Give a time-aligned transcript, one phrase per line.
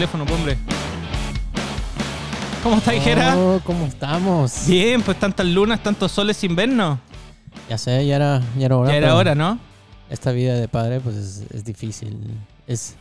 [0.00, 0.56] Teléfono, pues, hombre.
[2.62, 3.36] ¿Cómo está, Jera?
[3.36, 4.66] Oh, ¿Cómo estamos?
[4.66, 6.98] Bien, pues tantas lunas, tantos soles sin vernos.
[7.68, 8.90] Ya sé, ya era, ya era hora.
[8.92, 9.58] Ya era hora, ¿no?
[10.08, 12.16] Esta vida de padre, pues es, es difícil.
[12.66, 12.94] Es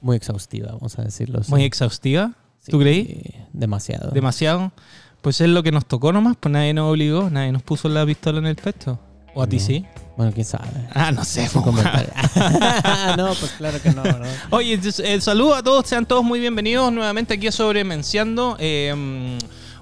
[0.00, 1.40] muy exhaustiva, vamos a decirlo.
[1.40, 1.50] así.
[1.50, 2.32] Muy exhaustiva.
[2.60, 3.30] Sí, ¿tú creí?
[3.52, 4.12] Demasiado.
[4.12, 4.72] Demasiado.
[5.20, 8.06] Pues es lo que nos tocó nomás, pues nadie nos obligó, nadie nos puso la
[8.06, 8.98] pistola en el pecho.
[9.34, 9.62] ¿O a ti No.
[9.62, 9.84] sí?
[10.16, 10.68] Bueno, quién sabe.
[10.94, 11.48] Ah, no sé.
[13.16, 14.26] No, pues claro que no, ¿no?
[14.50, 18.56] Oye, eh, saludo a todos, sean todos muy bienvenidos nuevamente aquí a Sobremenciando.
[18.58, 19.38] Eh, mm,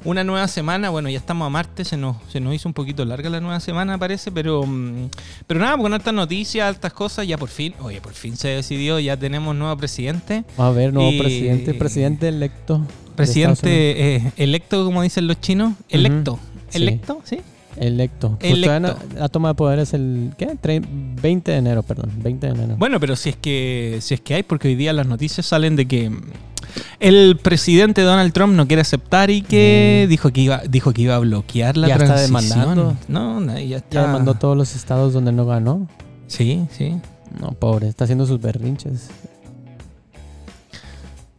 [0.09, 3.05] una nueva semana, bueno, ya estamos a martes, se nos, se nos hizo un poquito
[3.05, 5.09] larga la nueva semana, parece, pero, mm,
[5.47, 8.99] pero nada, con altas noticias, altas cosas, ya por fin, oye, por fin se decidió,
[8.99, 10.45] ya tenemos nuevo presidente.
[10.57, 12.81] A ver, nuevo Y- presidente, presidente electo.
[13.15, 16.39] Presidente eh, electo, como dicen los chinos, electo.
[16.73, 17.21] ¿Electo?
[17.25, 17.41] ¿Sí?
[17.77, 18.37] Electo.
[18.41, 18.97] Electo.
[19.17, 20.49] la toma de poder es el, ¿qué?
[20.61, 20.85] Tre-
[21.23, 22.11] 20 de enero, perdón.
[22.17, 22.77] 20 de enero.
[22.79, 25.77] Bueno, pero si es que si es que hay, porque hoy día las noticias salen
[25.77, 26.11] de que
[27.01, 30.11] el presidente Donald Trump no quiere aceptar y que Mm.
[30.11, 32.97] dijo que iba dijo que iba a bloquear la Ya está demandando.
[33.09, 34.03] No, no, ya está.
[34.03, 35.87] ya mandó todos los estados donde no ganó.
[36.27, 36.97] Sí, sí.
[37.41, 39.09] No, pobre, está haciendo sus berrinches.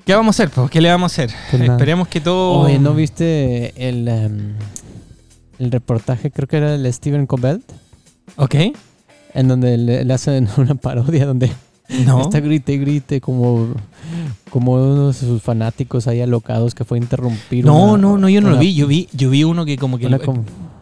[0.06, 0.54] ¿Qué vamos a hacer?
[0.54, 0.70] Pues?
[0.72, 1.32] ¿Qué le vamos a hacer?
[1.52, 1.64] Pues.
[1.64, 2.62] Esperemos que todo.
[2.62, 4.54] Oye, ¿no viste el, em,
[5.62, 6.32] el reportaje?
[6.32, 7.62] Creo que era el Steven Colbert,
[8.36, 8.56] Ok.
[9.34, 11.52] en donde le, le hacen una parodia donde
[12.06, 12.22] No.
[12.22, 13.68] está grite y grite como,
[14.50, 17.66] como uno de sus fanáticos ahí alocados que fue a interrumpir.
[17.66, 18.74] No, una- no, no, yo no lo vi.
[18.74, 20.08] Yo vi, yo vi uno que como que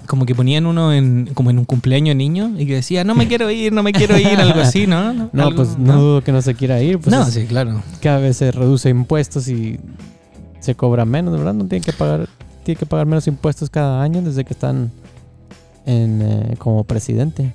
[0.07, 3.13] como que ponían uno en como en un cumpleaños de niño y que decía, no
[3.13, 5.29] me quiero ir, no me quiero ir, algo así, ¿no?
[5.33, 6.97] No, pues no dudo que no se quiera ir.
[6.99, 7.83] Pues no, es- sí, claro.
[8.01, 9.79] cada vez se reduce impuestos y
[10.59, 11.53] se cobra menos, ¿verdad?
[11.53, 12.27] No tienen que pagar,
[12.69, 14.91] tiene que pagar menos impuestos cada año desde que están
[15.87, 17.51] en, eh, como presidente.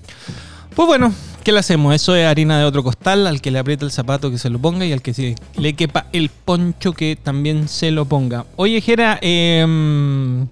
[0.75, 1.13] Pues bueno,
[1.45, 1.95] ¿qué le hacemos?
[1.95, 4.59] Eso es harina de otro costal, al que le aprieta el zapato que se lo
[4.59, 8.45] ponga y al que se le quepa el poncho que también se lo ponga.
[8.57, 10.49] Oye, Jera, em,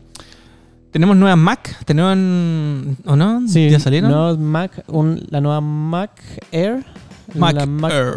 [0.93, 2.12] tenemos nuevas Mac, tenemos
[3.05, 3.43] ¿o no?
[3.49, 4.41] Sí, ¿Ya salieron?
[4.45, 6.12] Mac, un- la nueva Mac
[6.53, 6.84] Air,
[7.34, 8.15] Mac la Air.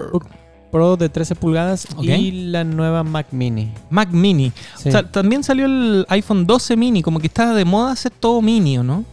[0.75, 3.71] Pro de 13 pulgadas y la nueva Mac Mini.
[3.89, 4.51] Mac Mini.
[4.75, 4.89] Sí.
[4.89, 8.41] O sea, también salió el iPhone 12 mini, como que está de moda hacer todo
[8.41, 9.05] mini, ¿o no?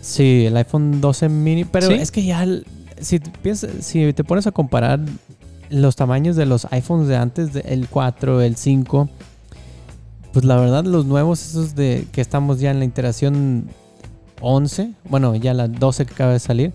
[0.00, 1.92] Sí, el iPhone 12 mini, pero ¿Sí?
[1.92, 2.44] es que ya
[3.00, 4.98] si te piensas, si te pones a comparar
[5.70, 9.08] los tamaños de los iPhones de antes, el 4, el 5,
[10.32, 13.68] pues la verdad los nuevos esos de que estamos ya en la iteración
[14.40, 16.72] 11, bueno, ya la 12 que acaba de salir,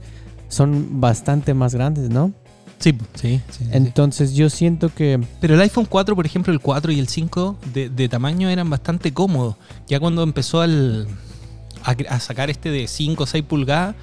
[0.47, 2.31] son bastante más grandes, ¿no?
[2.79, 3.65] Sí, sí, sí.
[3.71, 7.57] Entonces yo siento que Pero el iPhone 4, por ejemplo, el 4 y el 5
[7.73, 9.55] de, de tamaño eran bastante cómodos.
[9.87, 11.07] Ya cuando empezó al,
[11.83, 13.95] a, a sacar este de 5 o 6 pulgadas,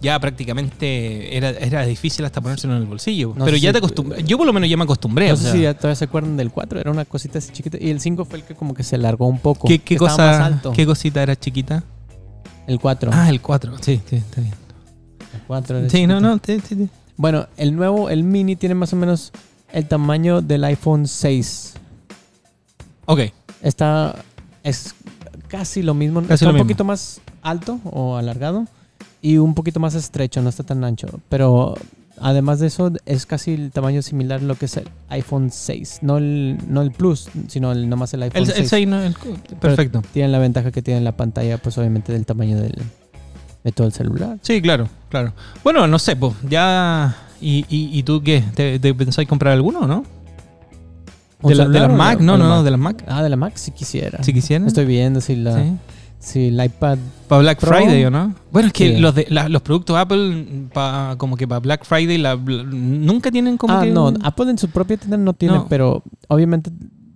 [0.00, 3.34] ya prácticamente era, era difícil hasta ponérselo en el bolsillo.
[3.36, 4.22] No Pero ya si- te acostumbré.
[4.22, 5.28] Yo por lo menos ya me acostumbré.
[5.28, 7.52] no o sé sea, si ya todavía se acuerdan del 4, era una cosita así
[7.52, 9.66] chiquita y el 5 fue el que como que se largó un poco.
[9.66, 10.72] ¿qué, qué estaba más cosa, alto.
[10.72, 11.82] ¿Qué cosita era chiquita?
[12.68, 13.10] El 4.
[13.12, 13.76] Ah, el 4.
[13.80, 14.54] Sí, sí, está bien.
[15.34, 16.30] el 4 era Sí, no, chiquito.
[16.36, 16.40] no.
[16.44, 16.90] sí, sí, sí.
[17.20, 19.30] Bueno, el nuevo, el mini tiene más o menos
[19.74, 21.74] el tamaño del iPhone 6.
[23.04, 23.20] Ok.
[23.62, 24.14] Está,
[24.62, 24.94] es
[25.48, 26.22] casi lo mismo.
[26.22, 26.64] Casi está lo un mismo.
[26.66, 28.64] poquito más alto o alargado
[29.20, 31.08] y un poquito más estrecho, no está tan ancho.
[31.28, 31.74] Pero
[32.22, 35.98] además de eso, es casi el tamaño similar a lo que es el iPhone 6.
[36.00, 38.58] No el, no el Plus, sino el, nomás el iPhone El, 6.
[38.60, 39.02] el 6 no.
[39.02, 39.14] el-
[39.60, 40.02] perfecto.
[40.14, 42.76] Tienen la ventaja que tiene la pantalla, pues obviamente del tamaño del,
[43.64, 44.38] de todo el celular.
[44.42, 45.32] Sí, claro, claro.
[45.64, 47.16] Bueno, no sé, pues ya.
[47.40, 48.42] ¿Y, y, y tú qué?
[48.54, 50.04] ¿Te, te pensáis comprar alguno, no?
[51.42, 52.18] ¿Un ¿De, la, de las o Mac?
[52.20, 52.64] o No, la no, no, Mac?
[52.64, 53.04] de las Mac.
[53.08, 54.22] Ah, de la Mac si quisiera.
[54.22, 54.66] Si quisieran.
[54.66, 55.72] Estoy viendo si la, Sí.
[56.18, 56.98] si el iPad
[57.28, 57.70] Para Black Pro.
[57.74, 58.34] Friday, ¿o no?
[58.52, 59.00] Bueno, es que Sí.
[59.00, 63.56] los, de, la- los productos Apple, pa- como que para Black Friday, la- nunca tienen
[63.56, 63.90] como ah, que.
[63.90, 65.66] no, Apple en su propia tienda no tiene, No.
[65.68, 66.70] pero obviamente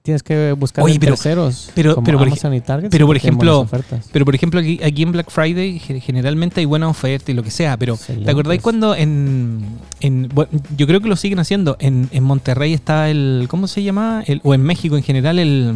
[0.05, 1.71] tienes que buscar Oye, en pero- terceros.
[1.75, 2.91] pero- como pero por Amazon y Target.
[2.91, 3.67] pero por sí tienen ejemplo.
[4.13, 7.43] Pero por ejemplo, aquí, aquí en Black Friday ge- generalmente hay buenas ofertas y lo
[7.43, 7.79] que sea.
[7.79, 9.65] Pero ¿te acordáis cuando en.
[10.01, 11.79] en bueno, yo creo que lo siguen haciendo.
[11.81, 13.47] En, en Monterrey estaba el.
[13.49, 14.23] ¿Cómo se llamaba?
[14.27, 15.73] El, o en México en general, el.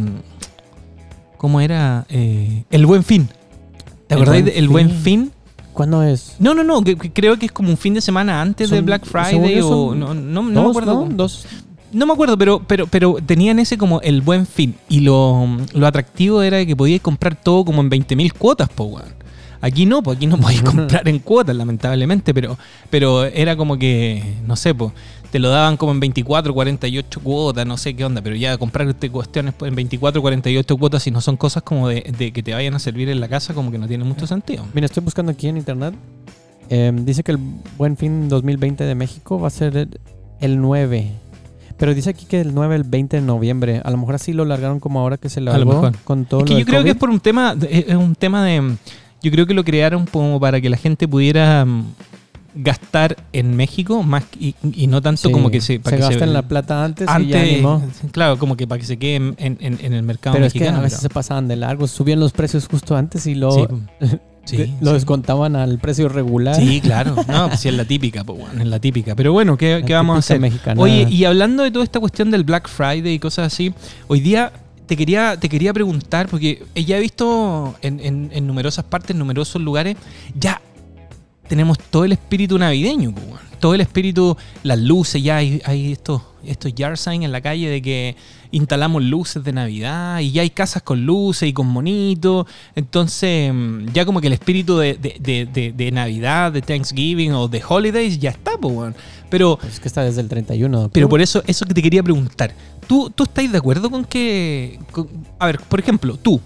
[1.37, 2.05] ¿Cómo era?
[2.09, 3.29] Eh, el Buen Fin.
[4.05, 5.31] ¿Te acordáis del Buen Fin.
[5.73, 6.35] ¿Cuándo es?
[6.37, 6.83] No, no, no.
[6.83, 9.95] que- que creo que es como un fin de semana antes de Black Friday o.
[9.95, 11.07] No, no, no me acuerdo.
[11.07, 11.15] ¿no?
[11.15, 11.47] Dos.
[11.91, 14.75] No me acuerdo, pero, pero, pero tenían ese como el buen fin.
[14.87, 19.19] Y lo, lo atractivo era que podíais comprar todo como en 20.000 cuotas, po, weón.
[19.61, 22.57] Aquí no, pues aquí no podéis comprar en cuotas, lamentablemente, pero,
[22.89, 24.93] pero era como que, no sé, pues,
[25.31, 29.09] te lo daban como en 24, 48 cuotas, no sé qué onda, pero ya comprarte
[29.09, 32.73] cuestiones en 24, 48 cuotas, si no son cosas como de, de que te vayan
[32.73, 34.65] a servir en la casa, como que no tiene mucho sentido.
[34.73, 35.93] Mira, estoy buscando aquí en internet.
[36.69, 37.39] Eh, dice que el
[37.77, 39.99] Buen Fin 2020 de México va a ser el,
[40.39, 41.11] el 9.
[41.79, 43.81] Pero dice aquí que el 9, el 20 de noviembre.
[43.83, 45.97] A lo mejor así lo largaron como ahora que se lo largó mejor.
[46.03, 48.15] con todo Es que lo yo creo que es por un tema, de- es un
[48.15, 48.75] tema de,
[49.23, 51.85] yo creo que lo crearon como para que la gente pudiera mm,
[52.55, 56.23] gastar en México más y, y no tanto Sí, como que se, para que gasta
[56.25, 57.81] en la plata antes, y ya antes, ni modo.
[58.11, 60.59] claro, como que para que se quede en, en- en el mercado Pero es que
[60.59, 60.79] mexicano.
[60.79, 63.67] a veces se pasaban de largo, subían los precios justo antes y luego
[64.01, 64.05] Sí,
[64.49, 66.55] sí, de- lo descontaban al precio regular.
[66.55, 67.15] Sí, claro.
[67.27, 69.15] No, pues sí, es la típica, pues bueno, es la típica.
[69.15, 70.39] Pero bueno, ¿qué, qué vamos a hacer?
[70.39, 70.81] mexicana.
[70.81, 73.73] Oye, y hablando de toda esta cuestión del Black Friday y cosas así,
[74.07, 74.51] hoy día
[74.85, 79.19] te quería, te quería preguntar, porque ya he visto en, en- en numerosas partes, en
[79.19, 79.95] numerosos lugares,
[80.37, 80.61] ya
[81.47, 83.25] tenemos todo el espíritu navideño, pues,
[83.59, 87.69] todo el espíritu, las luces, ya hay, hay estos, estos yard signs en la calle
[87.69, 88.15] de que
[88.51, 92.45] instalamos luces de Navidad y ya hay casas con luces y con monitos.
[92.75, 97.33] Entonces, mm, ya como que el espíritu de, de- de- de- de Navidad, de Thanksgiving
[97.33, 98.95] o de Holidays ya está, pues, weón.
[99.29, 100.91] Pero es que está desde el 31 de octubre.
[100.93, 102.53] pero por eso, eso que te quería preguntar.
[102.87, 104.79] ¿Tú, tú estás de acuerdo con que.
[104.91, 105.07] con-
[105.37, 106.41] a ver, por ejemplo, tú.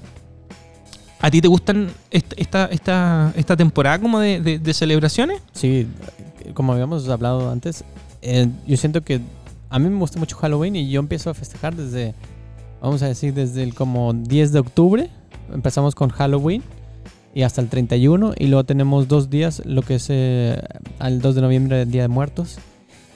[1.21, 5.39] ¿A ti te gustan est- esta, esta, esta temporada como de, de- de celebraciones?
[5.53, 5.87] Sí,
[6.53, 7.85] como habíamos hablado antes,
[8.21, 9.21] eh, yo siento que
[9.73, 12.13] a mí me gusta mucho Halloween y yo empiezo a festejar desde,
[12.79, 15.09] vamos a decir, desde el como 10 de octubre.
[15.51, 16.61] Empezamos con Halloween
[17.33, 20.61] y hasta el 31 y luego tenemos dos días, lo que es eh,
[20.99, 22.59] al 2 de noviembre, el Día de Muertos.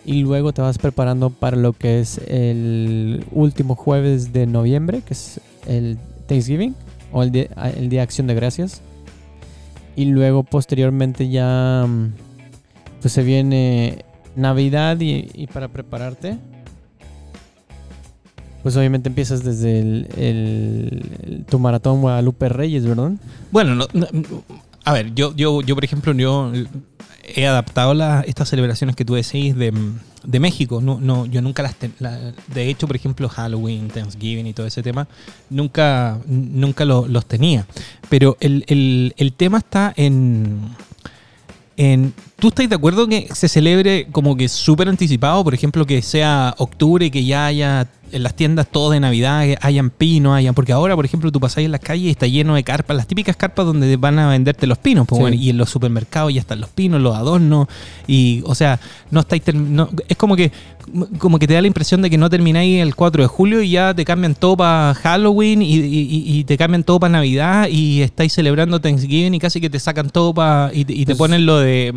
[0.04, 5.14] Y luego te vas preparando para lo que es el último jueves de noviembre, que
[5.14, 6.74] es el Thanksgiving
[7.12, 8.82] o el día, el día de Acción de Gracias.
[9.96, 12.14] Y luego posteriormente ya mm,
[13.02, 14.07] pues se viene
[14.38, 16.38] Navidad y, para prepararte
[18.64, 23.12] pues obviamente empiezas desde el, tu maratón Guadalupe Reyes, ¿verdad?
[23.52, 23.88] Bueno, no-
[24.84, 26.52] a ver, yo, yo, yo por ejemplo, yo
[27.24, 29.74] he adaptado la- estas celebraciones que tú decís de,
[30.24, 30.82] de México.
[30.82, 31.76] No, no, yo nunca las...
[31.76, 31.94] ten-
[32.54, 35.08] de hecho, por ejemplo, Halloween, Thanksgiving y todo ese tema,
[35.50, 37.66] nunca, nunca lo- los tenía.
[38.10, 40.60] Pero el, el- el tema está en...
[41.78, 45.44] en ¿Tú estás de acuerdo que se celebre como que súper anticipado?
[45.44, 49.42] Por ejemplo, que sea octubre y que ya haya en las tiendas todo de Navidad,
[49.44, 50.54] que hayan pinos, hayan.
[50.54, 53.08] Porque ahora, por ejemplo, tú pasás en las calles y está lleno de carpas, las
[53.08, 55.22] típicas carpas donde van a venderte los pinos, pues, Sí.
[55.24, 57.68] bueno, y en los supermercados ya están los pinos, los adornos,
[58.06, 58.80] y, o sea,
[59.12, 59.42] no estáis.
[59.54, 60.52] no- es como que
[61.20, 63.72] como que te da la impresión de que no termináis el 4 de julio y
[63.72, 68.02] ya te cambian todo para Halloween y, y- y te cambian todo para Navidad y
[68.04, 71.18] estáis celebrando Thanksgiving y casi que te sacan todo para y, te- y te Pues-
[71.18, 71.92] ponen lo de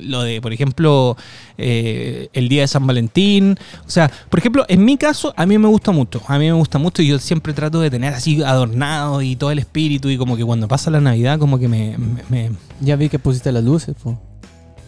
[0.00, 1.16] lo de por ejemplo
[1.58, 3.56] eh, el día de San Valentín
[3.86, 6.52] o sea por ejemplo en mi caso a mí me gusta mucho a mí me
[6.52, 10.16] gusta mucho y yo siempre trato de tener así adornado y todo el espíritu y
[10.18, 13.52] como que cuando pasa la Navidad como que me, me- me- Ya vi que pusiste
[13.52, 14.20] las luces, po.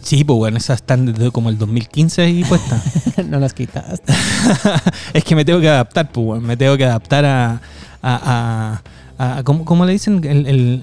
[0.03, 2.83] sí pues bueno esas están desde como el 2015 ahí puestas
[3.27, 4.13] no las quitaste.
[5.15, 6.45] es que me tengo que adaptar, pues, weón.
[6.45, 7.53] me tengo que adaptar a.
[7.53, 7.61] a,
[8.03, 8.83] a-
[9.19, 10.23] a- ¿cómo, cómo le dicen?
[10.25, 10.81] El- el-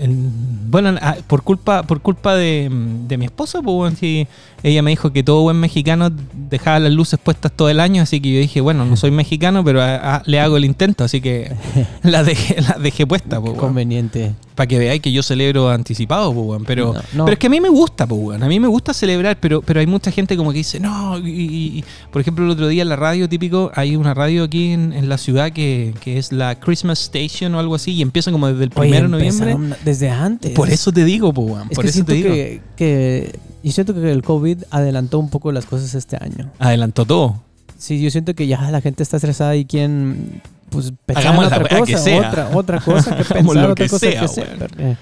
[0.70, 2.70] bueno, a- por culpa por culpa de,
[3.08, 4.28] de mi esposa, pues, weón, sí,
[4.64, 6.10] ella me dijo que todo buen mexicano
[6.50, 9.64] dejaba las luces puestas todo el año, así que yo dije, bueno, no soy mexicano,
[9.64, 11.52] pero a- a- le hago el intento, así que
[12.04, 13.58] las dejé, las dejé puestas, pues, weón.
[13.58, 14.34] Conveniente.
[14.56, 16.66] Para que veáis que yo celebro anticipado, weón.
[16.66, 17.26] Pero, No, no.
[17.26, 18.44] pero es que a mí me gusta, weón.
[18.44, 21.18] A mí me gusta celebrar, pero, pero hay mucha gente como que dice, no.
[21.20, 24.94] Y, por ejemplo, el otro día en la radio típico, hay una radio aquí en,
[24.94, 28.48] en la ciudad que, que es la Christmas Station o algo así, y empieza como
[28.48, 29.58] desde el primero de noviembre.
[29.86, 30.52] Desde antes.
[30.52, 31.30] Por eso te digo.
[31.70, 32.30] Es Por que eso te digo.
[32.30, 36.50] que, que- Yo siento que el COVID adelantó un poco las cosas este año.
[36.60, 37.42] Adelantó todo.
[37.78, 41.86] Sí, yo siento que ya la gente está estresada y quieren pues la otra cosa,
[41.86, 42.30] que sea.
[42.30, 44.56] otra, otra cosa que pensar, otra que cosa sea, que sea.
[44.58, 44.98] porque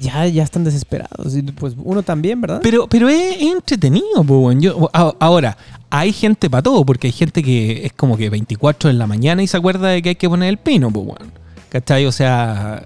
[0.00, 1.34] Ya, ya están desesperados.
[1.34, 2.60] Y pues uno también, ¿verdad?
[2.62, 4.58] Pero, pero es, entretenido, pues.
[4.60, 5.56] Yo, ahora,
[5.88, 9.42] hay gente para todo, porque hay gente que es como que 24 en la mañana
[9.42, 11.39] y se acuerda de que hay que poner el pino, pues, weón.
[11.70, 12.04] ¿Cachai?
[12.04, 12.84] O sea,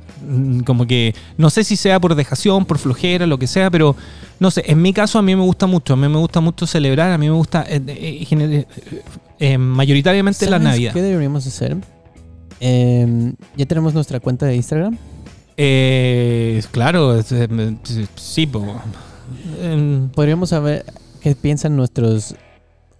[0.65, 3.97] como que no sé si sea por dejación, por flojera, lo que sea, pero
[4.39, 6.67] no sé, en mi caso a mí me gusta mucho, a mí me gusta mucho
[6.67, 8.67] celebrar, a mí me gusta eh, eh, eh,
[9.39, 10.93] eh, mayoritariamente la ¿Sabes Navidad.
[10.93, 11.77] ¿Qué deberíamos hacer?
[12.61, 14.99] Eh, ya tenemos nuestra cuenta de Instagram.
[16.73, 17.77] Claro, eh,
[18.17, 18.65] sí, pues.
[19.63, 20.85] em, Podríamos saber
[21.23, 22.35] qué piensan nuestros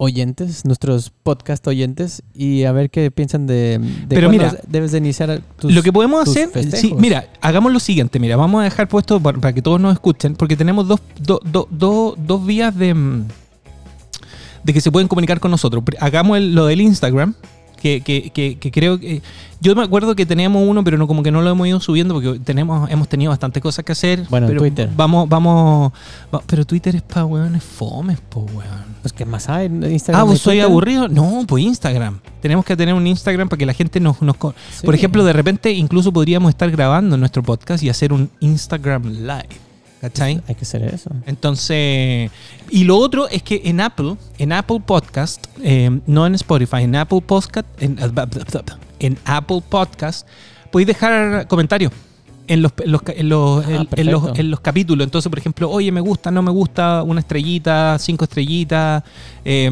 [0.05, 4.99] oyentes, nuestros podcast oyentes, y a ver qué piensan de, de Pero mira, debes de
[4.99, 8.89] iniciar tus lo que podemos hacer, sí, mira, hagamos lo siguiente, mira, vamos a dejar
[8.89, 12.77] puesto para, para que todos nos escuchen, porque tenemos dos, do- do- do- dos vías
[12.77, 13.25] de, mm,
[14.63, 15.83] de que se pueden comunicar con nosotros.
[16.01, 17.35] Hagamos el- lo del Instagram,
[17.85, 19.21] Que, que, que, que creo que.
[19.61, 22.15] Yo me acuerdo que teníamos uno, pero no como que no lo hemos ido subiendo
[22.15, 24.25] porque tenemos, hemos tenido bastantes cosas que hacer.
[24.31, 24.89] Bueno, en pero Twitter.
[24.97, 25.93] Vamos, vamos.
[26.35, 28.95] va- pero Twitter es para weones fomes, po, weón.
[29.03, 29.67] Pues, ¿qué más hay?
[29.67, 30.71] Instagram Ah, ¿vos soy Twitter?
[30.71, 31.09] aburrido?
[31.09, 32.21] No, pues Instagram.
[32.41, 34.23] Tenemos que tener un Instagram para que la gente nos...
[34.23, 34.87] nos co- Sí.
[34.87, 39.49] Por ejemplo, de repente incluso podríamos estar grabando nuestro podcast y hacer un Instagram Live.
[40.05, 40.43] ¿Cachai?
[40.47, 41.09] Hay que hacer eso.
[41.25, 42.31] Entonces,
[42.69, 46.95] y lo otro es que en Apple, en Apple Podcast, eh, no en Spotify, en
[46.97, 47.99] Apple Podcast, en,
[49.01, 50.29] en Apple Podcast,
[50.71, 51.91] podéis dejar comentarios
[52.49, 54.11] en los, en los, en los- Ah, en- en perfecto.
[54.29, 55.07] los- en los capítulos.
[55.07, 59.03] Entonces, por ejemplo, oye, me gusta, no me gusta, una estrellita, cinco estrellitas,
[59.43, 59.71] eh,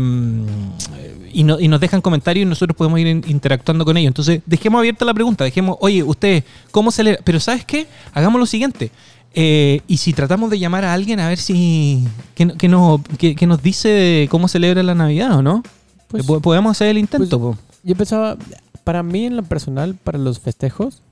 [1.35, 4.09] y, no- y nos dejan comentarios y nosotros podemos ir in- interactuando con ellos.
[4.09, 7.19] Entonces, dejemos abierta la pregunta, dejemos, oye, ustedes, ¿cómo se le...?
[7.23, 7.87] Pero ¿sabes qué?
[8.15, 8.91] Hagamos lo siguiente.
[9.35, 12.07] Eh, y si tratamos de llamar a alguien a ver si...
[12.35, 15.63] que, no- que nos, que, que nos dice cómo celebra la Navidad o no?
[16.09, 17.41] Pues, Po- Podemos hacer el intento.
[17.41, 17.57] po.
[17.83, 18.37] yo pensaba,
[18.85, 21.03] para mí en lo personal, para los festejos,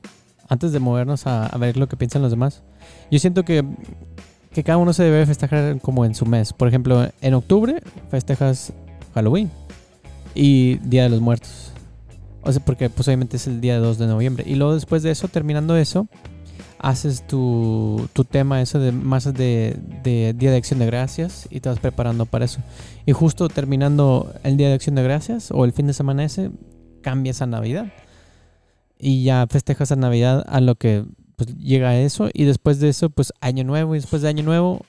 [0.48, 2.62] antes de movernos a, a ver lo que piensan los demás,
[3.10, 3.64] yo siento que,
[4.52, 6.52] que cada uno se debe festejar como en su mes.
[6.52, 8.72] Por ejemplo, en octubre festejas
[9.14, 9.50] Halloween
[10.34, 11.72] y Día de los Muertos.
[12.42, 14.44] O sea, porque pues obviamente es el día 2 de noviembre.
[14.46, 16.08] Y luego después de eso, terminando eso,
[16.82, 21.60] haces tu, tu tema eso de más de, de Día de Acción de Gracias y
[21.60, 22.60] te vas preparando para eso.
[23.06, 26.50] Y justo terminando el Día de Acción de Gracias o el fin de semana ese,
[27.02, 27.92] cambias a Navidad.
[28.98, 31.04] Y ya festejas a Navidad a lo que
[31.36, 32.28] pues, llega eso.
[32.32, 33.94] Y después de eso, pues Año Nuevo.
[33.94, 34.84] Y después de Año Nuevo,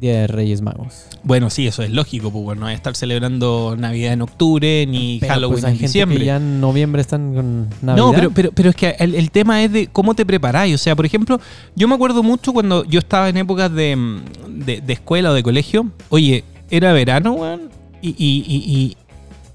[0.00, 1.06] Día de Reyes Magos.
[1.24, 4.86] Bueno, sí, eso es lógico, pues bueno, no hay que estar celebrando Navidad en octubre
[4.86, 6.18] ni Pero, Halloween pues, hay en gente diciembre.
[6.20, 7.96] que ya en noviembre están con Navidad.
[8.06, 10.74] No, pero, pero, pero es que el, el tema es de cómo te preparáis.
[10.74, 11.40] O sea, por ejemplo,
[11.74, 15.42] yo me acuerdo mucho cuando yo estaba en épocas de, de, de escuela o de
[15.42, 15.90] colegio.
[16.10, 17.62] Oye, era verano, weón.
[18.00, 18.96] Y, y, y, y-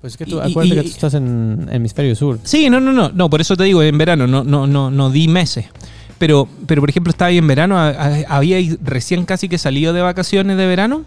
[0.02, 2.38] Pues es que tú, y- acuérdate y- que tú estás en hemisferio sur.
[2.44, 3.10] Sí, no, no, no.
[3.14, 5.68] No, por eso te digo, en verano, no, no, no, no di meses.
[6.24, 10.56] Pero, pero por ejemplo, estaba ahí en verano, había recién casi que salido de vacaciones
[10.56, 11.03] de verano.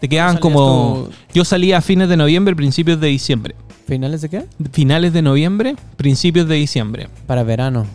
[0.00, 1.08] Te quedaban ¿Salías como.
[1.08, 3.54] tú Yo salía a fines de noviembre, principios de diciembre.
[3.86, 4.44] ¿Finales de qué?
[4.72, 7.08] Finales de noviembre, principios de diciembre.
[7.28, 7.86] Para verano.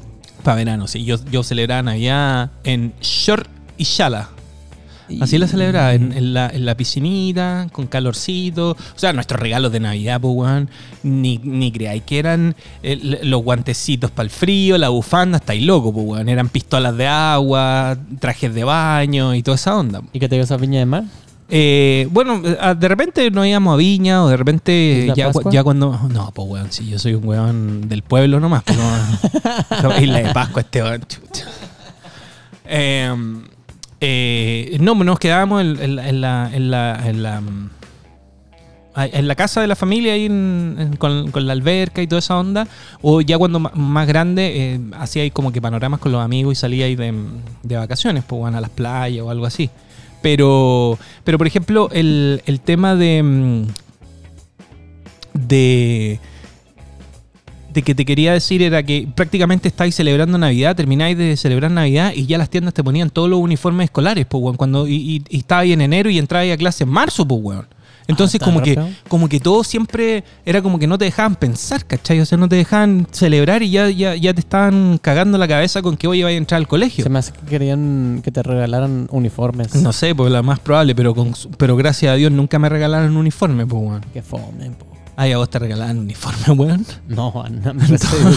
[0.44, 1.04] Para verano, sí.
[1.04, 4.30] Yo, yo celebraba Navidad en Short y Shala.
[5.22, 8.72] Así la celebraba, en, en la, en la piscinita, con calorcito.
[8.72, 10.70] O sea, nuestros regalos de Navidad, pues, weón.
[11.04, 15.94] Ni, ni creáis que eran eh, los guantecitos para el frío, la bufanda, estáis loco,
[15.94, 16.30] pues, weón.
[16.30, 20.02] Eran pistolas de agua, trajes de baño y toda esa onda.
[20.14, 21.04] ¿Y que te ibas a Viña de Mar?
[21.50, 25.64] Eh, bueno, eh, de repente nos íbamos a Viña o de repente ¿Isla ya, ya
[25.64, 26.00] cuando...
[26.10, 28.64] No, pues weón, si yo soy un weón del pueblo nomás.
[28.64, 28.80] Pues,
[29.84, 31.06] no, Isla de Pascua este weón.
[32.66, 33.14] Eh,
[34.06, 36.52] eh, no, nos quedábamos en, la- en la...
[36.54, 37.70] En la, en la, mm,
[39.36, 40.28] casa de la familia ahí
[41.00, 42.68] con, con la alberca y toda esa onda
[43.02, 46.56] o ya cuando más grande eh, hacía ahí como que panoramas con los amigos y
[46.56, 47.14] salía ahí de,
[47.64, 49.70] de vacaciones pues bueno, a las playas o algo así
[50.24, 53.22] pero, pero por ejemplo, el, el tema de.
[53.22, 53.64] mm,
[55.34, 56.20] de.
[57.74, 62.14] De que te quería decir era que prácticamente estáis celebrando Navidad, termináis de celebrar Navidad
[62.16, 64.58] y ya las tiendas te ponían todos los uniformes escolares, pues, weón.
[64.58, 67.42] Cuando, y, y, y estabas ahí en enero y entrabas a clase en marzo, pues,
[67.42, 67.68] weón.
[68.08, 68.78] Entonces, Ah, como que,
[69.08, 72.20] como que todo siempre era como que no te dejaban pensar, ¿cachai?
[72.20, 75.82] O sea, no te dejaban celebrar y ya, ya, ya te estaban cagando la cabeza
[75.82, 77.04] con que hoy vaya a entrar al colegio.
[77.04, 79.74] Se me hace que querían que te regalaran uniformes.
[79.76, 83.12] No sé, pues la más probable, pero con, pero gracias a Dios nunca me regalaron
[83.12, 84.06] un uniforme, pues, weón.
[84.14, 84.93] Qué fome, po.
[85.16, 86.86] Ay, a vos te regalaban un uniforme, weón.
[87.08, 88.32] No, no me respeto.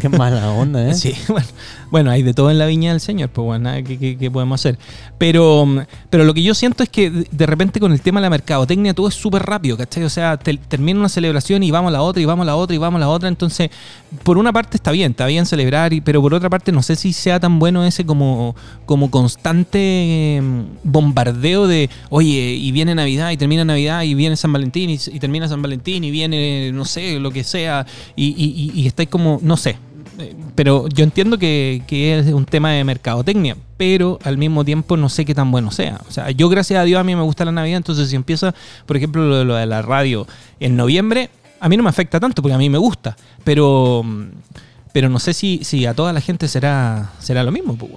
[0.00, 0.94] Qué mala onda, ¿eh?
[0.94, 1.46] Sí, bueno,
[1.90, 4.30] bueno, hay de todo en la viña del Señor, pues bueno, nada que, que- que
[4.30, 4.78] podemos hacer.
[5.18, 5.66] Pero,
[6.10, 8.92] pero lo que yo siento es que de- repente con el tema de la mercadotecnia
[8.94, 10.02] todo es súper rápido, ¿cachai?
[10.04, 12.56] O sea, te- termina una celebración y vamos a la otra, y vamos a la
[12.56, 13.28] otra, y vamos a la otra.
[13.28, 13.70] Entonces,
[14.22, 16.96] por una parte está bien, está bien celebrar, y, pero por otra parte no sé
[16.96, 23.30] si sea tan bueno ese como, como constante mm, bombardeo de, oye, y viene Navidad,
[23.30, 27.18] y termina Navidad, y viene San Valentín, y, termina San Valentín, y viene, no sé,
[27.18, 29.76] lo que sea, y, y, y, estáis como, no sé,
[30.18, 34.96] eh, pero yo entiendo que, que es un tema de mercadotecnia, pero al mismo tiempo
[34.96, 36.00] no sé qué tan bueno sea.
[36.08, 38.54] O sea, yo gracias a Dios a mí me gusta la Navidad, entonces si empieza,
[38.86, 40.26] por ejemplo, lo de, lo de la radio
[40.60, 44.04] en noviembre, a mí no me afecta tanto porque a mí me gusta, pero,
[44.92, 47.76] pero no sé si, si a toda la gente será, será lo mismo.
[47.76, 47.92] pues.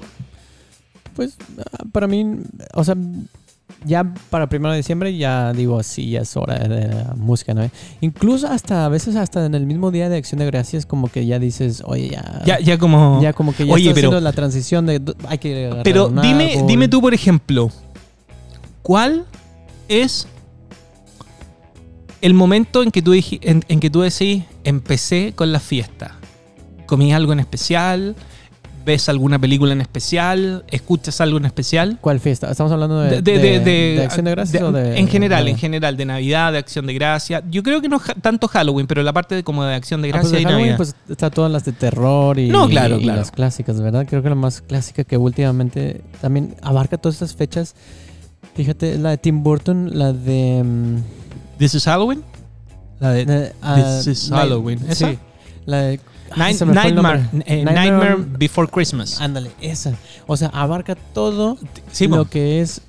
[1.16, 1.36] Pues
[1.74, 2.26] ah, para mí,
[2.74, 2.96] o sea,
[3.86, 7.70] ya para primero de diciembre ya digo, sí, ya es hora de la música, ¿no?
[8.02, 11.26] Incluso hasta a veces hasta en el mismo día de Acción de Gracias como que
[11.26, 12.42] ya dices, oye, ya...
[12.46, 13.22] Ya, ya como...
[13.22, 16.54] ya como que ya Oye, está pero- haciendo la transición de hay que Pero dime,
[16.54, 16.68] árbol.
[16.68, 17.70] dime tú, por ejemplo,
[18.82, 19.26] ¿cuál
[19.88, 20.28] es
[22.22, 26.16] el momento en que tú, en, en que tú decís, empecé con la fiesta.
[26.86, 28.16] ¿Comí algo en especial?
[28.90, 30.64] ¿Ves alguna película en especial?
[30.68, 32.00] ¿Escuchas algo en especial?
[32.02, 32.50] ¿Cuál fiesta?
[32.50, 34.98] ¿Estamos hablando de, De, de- de- de Acción de Gracias o de...?
[34.98, 37.44] En general, de- en general, de Navidad, de Acción de Gracia.
[37.52, 40.14] Yo creo que no tanto Halloween, pero la parte de como de Acción de Ah,
[40.14, 40.78] pues Gracia de y Halloween, Navidad.
[40.78, 43.20] pues está todas las de terror y, No, claro, y claro.
[43.20, 44.08] las clásicas, ¿verdad?
[44.10, 47.76] Creo que la más clásica que últimamente también abarca todas estas fechas.
[48.56, 50.64] Fíjate, la de Tim Burton, la de...
[50.66, 50.96] mm,
[51.60, 52.24] ¿This is Halloween?
[53.00, 54.80] La de ah, This is Halloween.
[54.90, 55.12] ¿Esa?
[55.12, 55.20] Sí,
[55.68, 56.00] la de...
[56.36, 59.20] ay, Night- Nightmare, eh, Nightmare- Nightmare Before Christmas.
[59.22, 59.94] Ándale, esa.
[60.28, 61.58] O sea, abarca todo
[61.92, 62.82] Sí, lo que es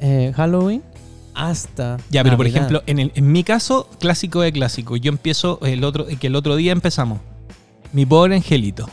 [0.00, 0.82] eh, Halloween
[1.34, 4.96] hasta Ya, pero por ejemplo, en, el- en mi caso, clásico de clásico.
[4.96, 7.20] Yo empiezo el otro, que el otro día empezamos.
[7.92, 8.88] Mi pobre angelito.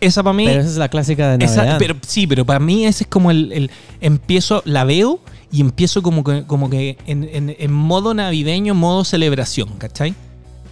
[0.00, 0.46] Esa para mí.
[0.46, 1.76] Pero esa es la clásica de esa- Navidad.
[1.78, 5.20] pero, sí, pero para mí ese es como el, el- Empiezo, la veo
[5.52, 10.14] y empiezo como que, como que en, en- en modo navideño, modo celebración, ¿cachai?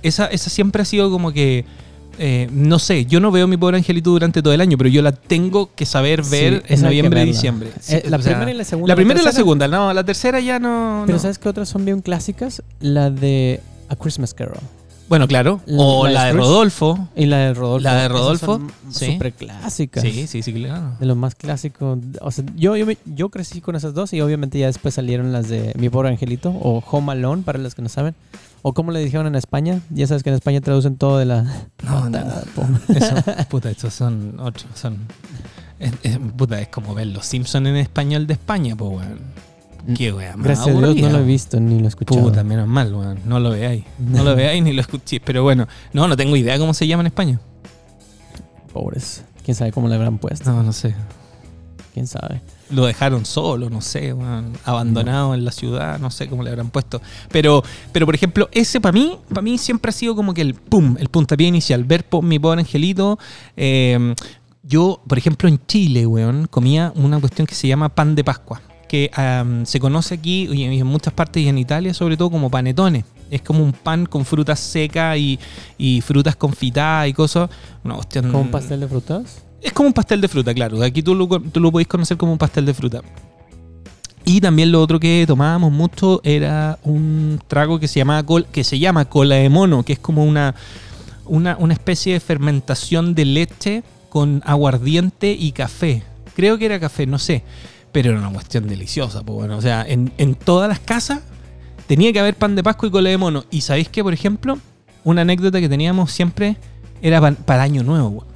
[0.02, 1.64] Esa, esa siempre ha sido como que.
[2.18, 5.02] Eh, no sé, yo no veo mi pobre angelito durante todo el año, pero yo
[5.02, 7.70] la tengo que saber Sí, ver esa hay en noviembre y diciembre.
[7.80, 8.88] Sí, Eh, la o sea, primera y la segunda.
[8.92, 11.02] La primera y la segunda, no, la tercera ya no.
[11.06, 11.22] Pero no.
[11.22, 12.62] ¿sabes qué otras son bien clásicas?
[12.80, 14.58] La de A Christmas Carol.
[15.08, 15.62] Bueno, claro.
[15.64, 16.32] La- o la la, de.
[16.34, 17.08] Rodolfo.
[17.16, 17.82] Y la de Rodolfo.
[17.82, 19.12] La de Rodolfo, son sí.
[19.12, 20.02] Súper clásicas.
[20.02, 20.96] Sí, sí, sí, claro.
[21.00, 21.98] De lo más clásico.
[22.20, 25.48] O sea, yo, yo, yo crecí con esas dos y obviamente ya después salieron las
[25.48, 28.14] de Mi Pobre Angelito o Home Alone, para los que no saben.
[28.62, 29.80] O como le dijeron en España.
[29.90, 31.42] Ya sabes que en España traducen todo de la...
[31.84, 32.18] No, no,
[32.88, 33.14] Eso,
[33.48, 34.66] puta, estos son otros.
[34.74, 34.98] Son,
[35.78, 39.48] es, es- puta, es como ver los Simpsons en español de España, pues, weón.
[39.96, 42.20] Qué wea más Gracias a Dios no lo he visto ni lo he escuchado.
[42.20, 43.20] Puta, menos mal, weón.
[43.24, 43.84] No lo veáis.
[43.98, 45.22] No lo veáis ni lo escuchéis.
[45.24, 47.40] Pero bueno, no, no tengo idea cómo se llama en España.
[48.72, 49.22] Pobres.
[49.44, 50.50] ¿Quién sabe cómo le habrán puesto?
[50.52, 50.94] No, no sé.
[51.94, 52.42] ¿Quién sabe?
[52.70, 54.14] Lo dejaron solo, no sé,
[54.64, 57.00] abandonado en la ciudad, no sé cómo le habrán puesto.
[57.30, 60.54] Pero, pero por ejemplo, ese para mí, para mí siempre ha sido como que el
[60.54, 61.84] pum, el puntapié inicial.
[61.84, 63.18] Ver po- mi pobre angelito.
[63.56, 64.14] eh,
[64.62, 68.60] yo, por ejemplo, en Chile, weón, comía una cuestión que se llama pan de Pascua.
[68.86, 73.04] Que am, se conoce aquí en muchas partes y en Italia, sobre todo, como panetones.
[73.30, 75.38] Es como un pan con frutas secas y,
[75.78, 77.48] y frutas confitadas y cosas.
[77.84, 78.26] Una cuestión.
[78.30, 79.42] ¿Como un pastel de frutas?
[79.60, 80.82] Es como un pastel de fruta, claro.
[80.82, 83.02] Aquí tú lo, tú podéis conocer como un pastel de fruta.
[84.24, 88.62] Y también lo otro que tomábamos mucho era un trago que se, llamaba col- que
[88.62, 90.54] se llama cola de mono, que es como una,
[91.24, 96.02] una, especie de fermentación de leche con aguardiente y café.
[96.36, 97.42] Creo que era café, no sé.
[97.90, 99.22] Pero era una cuestión deliciosa.
[99.22, 101.20] Pues bueno, o sea, en, en todas las casas
[101.86, 103.44] tenía que haber pan de Pascua y cola de mono.
[103.50, 104.58] Y sabéis que, por ejemplo,
[105.04, 106.58] una anécdota que teníamos siempre
[107.00, 108.26] era pa- para Año Nuevo.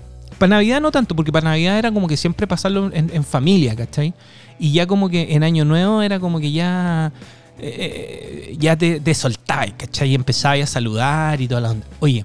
[0.42, 4.12] Para Navidad no tanto, porque para Navidad era como que siempre pasarlo en, familia, ¿cachai?
[4.58, 7.12] Y ya como que en Año Nuevo era como que ya.
[7.60, 10.10] eh, ya te, te soltabas, ¿cachai?
[10.10, 11.86] Y empezabas a saludar y toda la onda.
[12.00, 12.24] Oye,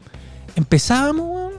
[0.55, 1.53] empezábamos,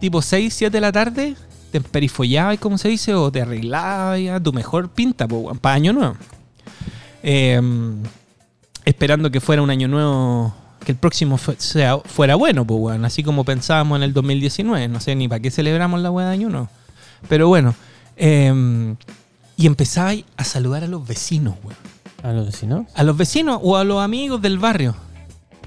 [0.00, 1.36] tipo 6, 7 de la tarde,
[1.70, 5.92] te emperifollabas, como se dice, o te arreglabas a tu mejor pinta, pues, para Año
[5.92, 6.16] Nuevo.
[7.22, 7.60] Eh,
[8.86, 10.54] esperando que fuera un año nuevo,
[10.88, 13.04] que el próximo fue- sea, fuera bueno, pues, weón.
[13.04, 14.88] Así como pensábamos en el 2019.
[14.88, 16.70] No sé ni para qué celebramos la weá de año nuevo.
[17.28, 17.74] Pero bueno.
[18.16, 18.94] eh,
[19.58, 21.76] y empezabais a saludar a los vecinos, weón.
[22.22, 22.86] ¿A los vecinos?
[22.94, 24.94] A los vecinos o a los amigos del barrio.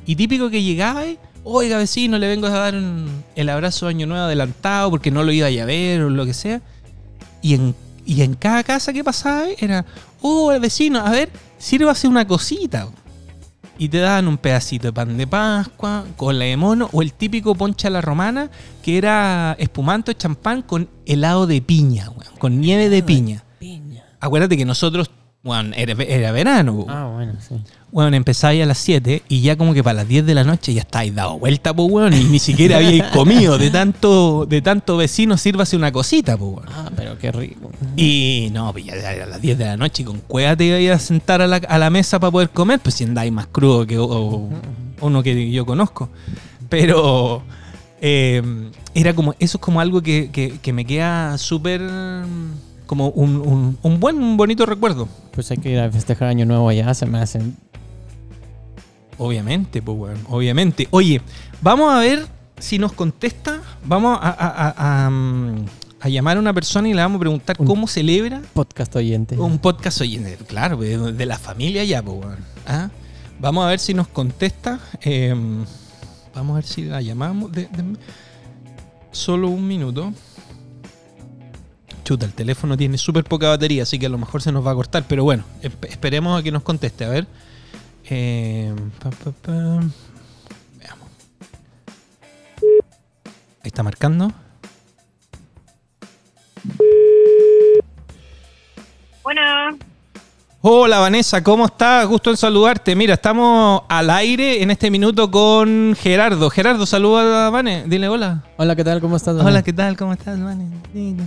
[0.07, 4.07] Y típico que llegabais, oiga vecino, le vengo a dar un- el abrazo de año
[4.07, 6.61] nuevo adelantado porque no lo iba a ver o lo que sea.
[7.43, 7.75] Y en,
[8.07, 9.85] y en cada casa que pasaba era,
[10.23, 11.29] oh, vecino, a ver,
[11.59, 12.87] sírvase una cosita.
[13.81, 17.55] Y te daban un pedacito de pan de Pascua, cola de mono, o el típico
[17.55, 18.51] poncha a la romana,
[18.83, 23.43] que era espumante o champán con helado de piña, weón, con nieve de piña.
[23.57, 24.03] Piña.
[24.19, 25.09] Acuérdate que nosotros,
[25.43, 26.85] weón, era, era verano.
[26.87, 27.55] Ah, bueno, sí.
[27.91, 30.73] Bueno, empezáis a las 7 y ya como que para las 10 de la noche
[30.73, 34.95] ya estáis dado vuelta, pues, weón, y ni siquiera habíais comido de tanto, de tanto
[34.97, 36.69] vecino, sírvase una cosita, pues, weón.
[36.71, 37.69] Ah, pero qué rico.
[37.97, 41.03] Y no, pues ya a las 10 de la noche y con cueva te ibas
[41.03, 43.85] a sentar a la, a la mesa para poder comer, pues si andáis más crudo
[43.85, 44.47] que o-
[45.01, 46.09] uno que yo conozco.
[46.69, 47.43] Pero
[47.99, 48.41] eh,
[48.93, 51.81] era como, eso es como algo que, que- que me queda súper,
[52.91, 55.07] como un, un- un buen, un bonito recuerdo.
[55.31, 57.55] Pues hay que ir a festejar Año Nuevo allá, se me hacen.
[59.17, 60.17] Obviamente, pues, weón.
[60.29, 60.89] Obviamente.
[60.91, 61.21] Oye,
[61.61, 62.25] vamos a ver
[62.59, 63.61] si nos contesta.
[63.85, 65.65] Vamos a, a- a- a, mm,
[66.01, 69.37] a llamar a una persona y le vamos a preguntar Un- cómo celebra Podcast oyente.
[69.37, 70.01] un podcast.
[70.01, 72.19] Oye, claro, pues, de, de la familia ya, pues.
[72.67, 72.89] ¿Ah?
[73.39, 74.81] Vamos a ver si nos contesta.
[75.01, 75.33] Eh,
[76.35, 77.53] vamos a ver si la llamamos.
[77.53, 77.95] De- de-
[79.11, 80.11] solo un minuto.
[82.03, 84.71] Chuta, el teléfono tiene súper poca batería, así que a lo mejor se nos va
[84.71, 85.05] a cortar.
[85.07, 87.05] Pero bueno, esp- esperemos a que nos conteste.
[87.05, 87.27] A ver.
[88.09, 89.51] Eh, pa, pa, pa.
[90.79, 91.07] Veamos.
[93.61, 94.31] Ahí está marcando.
[99.23, 99.41] Bueno,
[100.63, 102.05] Hola Vanessa, ¿cómo estás?
[102.07, 102.95] Gusto en saludarte.
[102.95, 106.49] Mira, estamos al aire en este minuto con Gerardo.
[106.51, 107.85] Gerardo, saluda a Vane.
[107.87, 108.43] Dile hola.
[108.57, 109.01] Hola, ¿qué tal?
[109.01, 109.35] ¿Cómo estás?
[109.37, 109.97] Hola, ¿qué tal?
[109.97, 110.67] ¿Cómo estás, Vane?
[110.93, 111.23] Dile.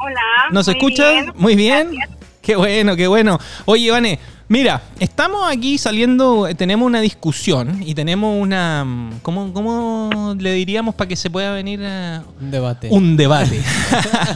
[0.00, 0.20] Hola.
[0.52, 1.12] ¿Nos muy escuchas?
[1.12, 1.90] bien, Muy bien.
[1.92, 2.18] gracias.
[2.42, 3.38] Qué bueno, qué bueno.
[3.66, 8.82] Oye, Vane, mira, estamos aquí saliendo, eh, tenemos una discusión y tenemos una...
[8.84, 12.88] mm, ¿Cómo, cómo le diríamos para que se pueda venir a, Un debate.
[12.90, 13.60] un debate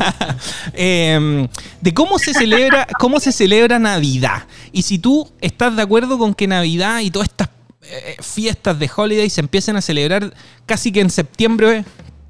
[0.74, 1.48] Em,
[1.80, 6.34] de cómo se celebra cómo se celebra Navidad y si tú estás de acuerdo con
[6.34, 7.48] que Navidad y todas estas
[7.82, 10.34] eh, fiestas de holiday se empiecen a celebrar
[10.66, 11.84] casi que en septiembre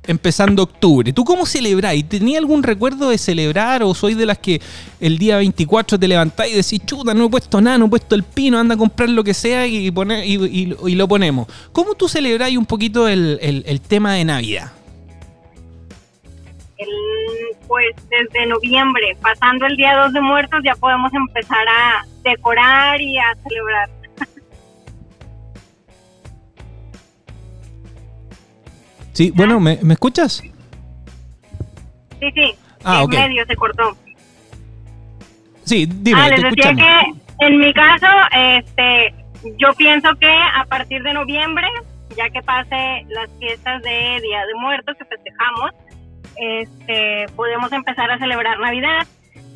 [0.06, 1.12] empezando octubre.
[1.12, 2.08] ¿Tú cómo celebráis?
[2.08, 4.60] ¿Tenías algún recuerdo de celebrar o soy de las que
[5.00, 8.14] el día 24 te levantáis y decís, chuta, no he puesto nada, no he puesto
[8.14, 11.48] el pino, anda a comprar lo que sea y, poner, y, lo ponemos?
[11.72, 14.72] ¿Cómo tú celebráis un poquito el tema de Navidad?
[16.76, 16.88] El-
[17.66, 23.18] pues desde noviembre, pasando el día 2 de muertos, ya podemos empezar a decorar y
[23.18, 23.88] a celebrar.
[29.14, 30.42] Sí, bueno, ¿me, me escuchas?
[32.20, 32.54] Sí, sí.
[32.84, 33.12] Ah, en ok.
[33.14, 33.96] medio se cortó.
[35.64, 36.82] Sí, dime, ah, les decía escuchamos.
[37.38, 39.14] que en mi caso, este,
[39.58, 41.66] yo pienso que a partir de noviembre,
[42.16, 45.70] ya que pase las fiestas de Día de Muertos que festejamos,
[46.36, 49.06] este, podemos empezar a celebrar Navidad,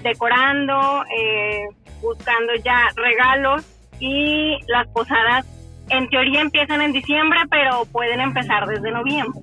[0.02, 1.68] decorando, eh,
[2.00, 3.64] buscando ya regalos
[4.00, 5.44] y las posadas.
[5.90, 9.40] En teoría empiezan en diciembre, pero pueden empezar desde noviembre.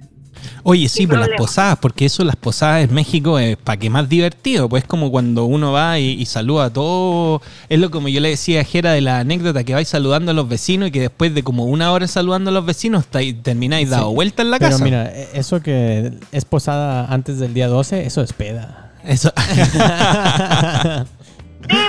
[0.67, 3.89] Oye, sí, sin pues las posadas, porque eso, las posadas en México es para que
[3.91, 7.41] más divertido, pues es como cuando uno va y, y saluda a todo.
[7.69, 10.33] Es lo como yo le decía a Jera de la anécdota que vais saludando a
[10.33, 13.05] los vecinos y que después de como una hora saludando a los vecinos
[13.43, 14.15] termináis dado Sí.
[14.15, 14.83] vuelta en la Pero casa.
[14.83, 18.91] mira, e- eso que es posada antes del día 12, eso es peda.
[19.03, 19.31] Eso.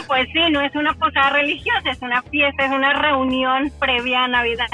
[0.06, 4.28] Pues sí, no es una posada religiosa, es una fiesta, es una reunión previa a
[4.28, 4.66] Navidad.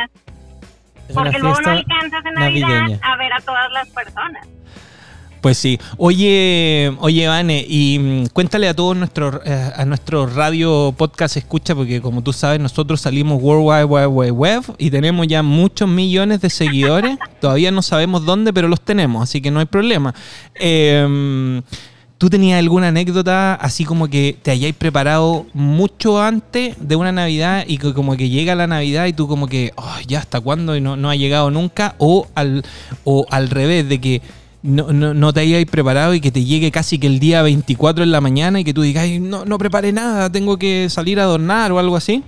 [1.09, 2.99] Es Porque luego no alcanzas en Navidad navideña.
[3.03, 4.47] a ver a todas las personas.
[5.43, 5.81] Pues sí.
[5.97, 11.75] Oye, oye, Vane, y mm, cuéntale a todos nuestros eh, a nuestro radio podcast escucha,
[11.75, 15.89] porque como tú sabes, nosotros salimos World Wide Wide Wide Web y tenemos ya muchos
[15.89, 17.19] millones de seguidores.
[17.41, 20.15] Todavía no sabemos dónde, pero los tenemos, así que no hay problema.
[20.55, 21.61] Eh,
[22.23, 27.65] ¿Tú tenías alguna anécdota así como que te hayáis preparado mucho antes de una Navidad
[27.67, 30.77] y que como que llega la Navidad y tú como que, "Oh, ya hasta cuándo
[30.77, 31.97] y no, no ha llegado nunca?
[31.99, 32.65] O al,
[33.03, 34.23] o al revés, de que
[34.63, 38.05] no, no, no te hayáis preparado y que te llegue casi que el día 24
[38.05, 41.19] en la mañana y que tú digas, "Ay, no, no preparé nada, tengo que salir
[41.19, 42.23] a adornar o algo así.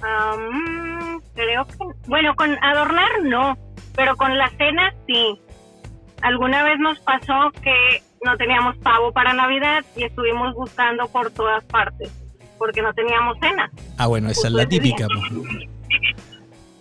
[0.00, 1.74] Am, creo que,
[2.06, 3.58] bueno, con adornar no,
[3.96, 5.40] pero con la cena sí.
[6.22, 11.64] Alguna vez nos pasó que no teníamos pavo para Navidad y estuvimos buscando por todas
[11.64, 12.10] partes
[12.58, 13.70] porque no teníamos cena.
[13.96, 15.06] Ah, bueno, esa es la típica.
[15.06, 15.42] po.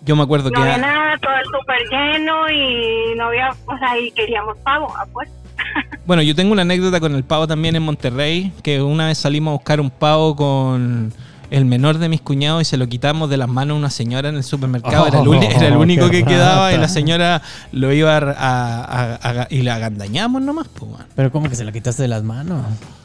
[0.01, 0.61] Yo me acuerdo No que...
[0.61, 5.29] había nada, todo el súper lleno y no había, o sea, y queríamos pavo, pues.
[6.05, 9.51] Bueno, yo tengo una anécdota con el pavo también en Monterrey, que una vez salimos
[9.51, 11.13] a buscar un pavo con
[11.49, 14.29] el menor de mis cuñados y se lo quitamos de las manos a una señora
[14.29, 15.07] en el supermercado.
[15.07, 18.19] era, el era el Oh, único que quedaba y la señora lo iba a...
[18.31, 20.91] a- a- a- y la agandañamos nomás, pues.
[21.15, 22.63] Pero como que se lo quitaste de las manos.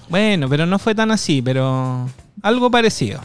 [0.09, 2.09] Bueno, pero no fue tan así, pero
[2.42, 3.20] algo parecido.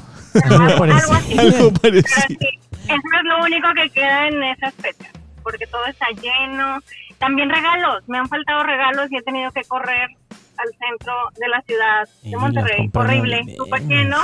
[0.45, 1.13] Algo Algo parecido.
[1.13, 1.37] así.
[1.39, 2.25] Algo Pero parecido.
[2.27, 2.37] sí,
[2.85, 5.09] eso es lo único que queda en esas fechas,
[5.43, 6.79] porque todo está lleno.
[7.17, 10.07] También regalos, me han faltado regalos y he tenido que correr
[10.57, 12.89] al centro de la ciudad de Monterrey.
[12.93, 14.17] Horrible, súper lleno.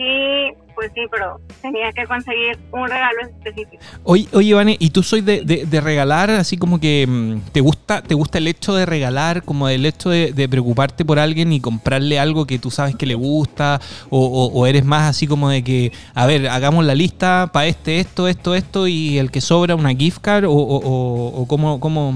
[0.00, 3.82] Y pues sí, pero tenía que conseguir un regalo específico.
[4.04, 7.60] Oye, oye, Vane, ¿y tú soy de, de- de regalar, así como que mm, te
[7.60, 11.52] gusta te gusta el hecho de regalar, como el hecho de, de preocuparte por alguien
[11.52, 13.80] y comprarle algo que tú sabes que le gusta?
[14.08, 17.66] O, o- o eres más así como de que, a ver, hagamos la lista para
[17.66, 20.44] este, esto, esto, esto y el que sobra una gift card?
[20.44, 22.14] ¿O, o, o- o cómo, cómo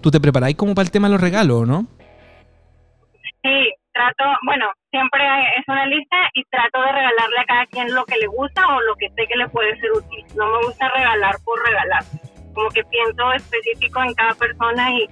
[0.00, 1.86] tú te preparáis como para el tema de los regalos, no?
[3.42, 5.22] Sí, trato, bueno, siempre
[5.58, 8.80] es una lista y trato de regalarle a cada quien lo que le gusta o
[8.82, 10.24] lo que sé que le puede ser útil.
[10.36, 12.02] No me gusta regalar por regalar.
[12.54, 15.08] Como que pienso específico en cada persona y,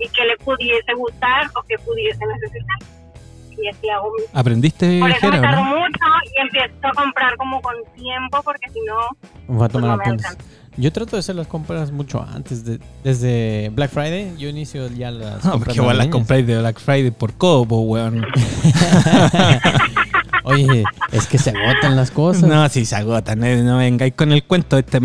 [0.00, 2.78] y que le pudiese gustar o que pudiese necesitar.
[3.56, 5.76] Y así hago mi ¿Aprendiste, Por eso me Jera, tardo no?
[5.76, 6.04] mucho
[6.36, 8.96] y empiezo a comprar como con tiempo porque si no,
[9.46, 10.38] Me voy a pues tomar no me apuntes.
[10.76, 12.64] Yo trato de hacer las compras mucho antes.
[12.64, 16.80] De, desde Black Friday, yo inicio ya las No, porque igual las compráis de Black
[16.80, 18.24] Friday por codo, po, weón.
[20.44, 22.42] Oye, es que se agotan las cosas.
[22.42, 24.76] No, sí se agotan, eh, no vengáis con el cuento.
[24.76, 24.98] Este,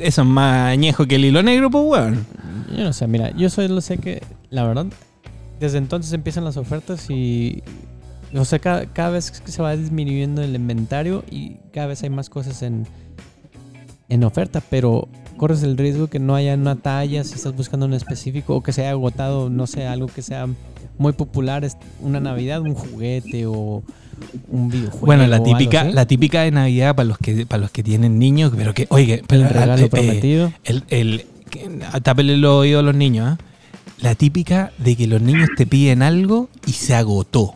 [0.00, 2.26] eso es más añejo que el hilo negro, pues, weón.
[2.74, 4.86] Yo no sé, mira, yo solo sé que, la verdad,
[5.60, 7.62] desde entonces empiezan las ofertas y.
[8.34, 12.28] O sea, cada, cada vez se va disminuyendo el inventario y cada vez hay más
[12.28, 12.86] cosas en,
[14.08, 17.94] en oferta, pero corres el riesgo que no haya una talla si estás buscando un
[17.94, 20.48] específico o que se haya agotado, no sé, algo que sea
[20.98, 23.82] muy popular, es una Navidad, un juguete o
[24.48, 25.06] un videojuego.
[25.06, 28.18] Bueno, la algo típica, la típica de Navidad para los que para los que tienen
[28.18, 30.52] niños, pero que, oye, pero, el regalo eh, prometido.
[30.64, 31.26] el, el,
[32.02, 33.38] tápele los oídos a los niños, ¿ah?
[33.98, 37.54] La típica de que los niños te piden algo y se agotó.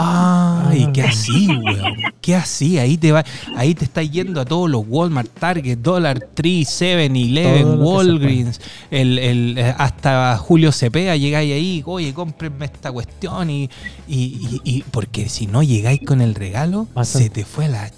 [0.00, 0.92] Ay, Ah.
[0.92, 1.94] ¿qué así, weón?
[2.20, 2.78] ¿Qué así?
[2.78, 3.24] Ahí te va,
[3.56, 7.84] ahí te está yendo a todos los Walmart, Target, Dollar Tree, 7-Eleven, Todo lo que
[7.84, 8.60] se Walgreens,
[8.92, 13.64] el, el, eh, hasta Julio Cepeda llegáis ahí, oye, cómprenme esta cuestión y,
[14.06, 17.66] y, y- y- porque si no llegáis con el regalo, Vas a- se te fue
[17.68, 17.90] la,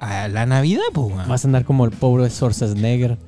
[0.00, 1.26] a la Navidad, pues.
[1.26, 3.18] Vas a andar como el pobre Schwarzenegger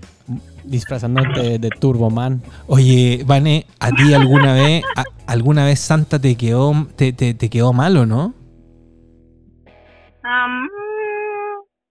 [0.71, 2.43] disfrazándote de Turboman.
[2.67, 7.51] Oye, Vane, ¿a ti alguna vez, a- alguna vez Santa te quedó, te, te, te
[7.51, 8.33] quedó malo, no?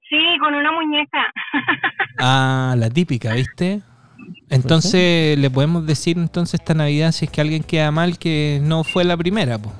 [0.09, 1.17] Sí, con una muñeca.
[2.21, 3.81] Ah, la típica, ¿viste?
[4.49, 8.83] Entonces, le podemos decir entonces esta Navidad si es que alguien queda mal que no
[8.83, 9.71] fue la primera, po.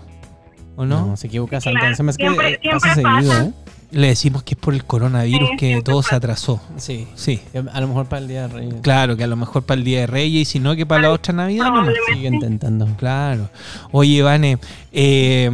[0.77, 1.05] ¿o no?
[1.07, 1.79] No, se equivoca Santa.
[1.81, 3.45] Claro, Se me siempre- eh, pasa siempre seguido, pasa.
[3.47, 3.53] ¿eh?
[3.91, 6.62] Le decimos que es por el coronavirus Sí, que todo se atrasó.
[6.78, 7.08] Sí.
[7.15, 7.41] Sí,
[7.73, 8.75] A lo mejor para el Día de Reyes.
[8.82, 11.02] claro, que a lo mejor para el Día de Reyes y si no, que para
[11.04, 11.86] la otra Navidad nomás.
[11.86, 12.13] Probablemente.
[12.13, 12.86] Sigue intentando.
[12.97, 13.49] Claro.
[13.91, 14.60] Oye, Vane,
[14.91, 15.49] eh,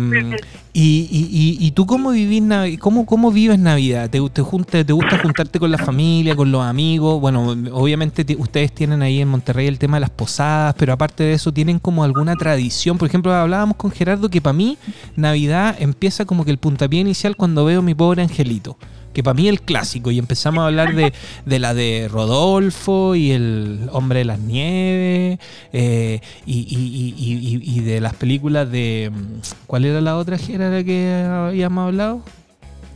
[0.76, 2.44] ¿y, y, y, y tú cómo vivís
[2.80, 4.10] cómo, cómo vives Navidad?
[4.10, 7.22] ¿Te, te, ¿Te gusta juntarte con la familia, con los amigos?
[7.22, 11.34] Bueno, obviamente ustedes tienen ahí en Monterrey el tema de las posadas, pero aparte de
[11.34, 12.98] eso, ¿tienen como alguna tradición?
[12.98, 14.78] Por ejemplo, hablábamos con Gerardo que para mí
[15.16, 18.78] Navidad empieza como que el puntapié inicial cuando veo mi pobre angelito.
[19.16, 21.12] Que para mí el clásico, y empezamos a hablar de,
[21.46, 25.40] de la de Rodolfo y el Hombre de las Nieves,
[25.74, 29.10] eh, y, y- y- y- de las películas de.
[29.12, 32.22] mm, ¿Cuál era la otra Gera de la que habíamos hablado?